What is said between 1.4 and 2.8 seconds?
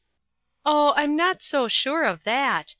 so sure of that.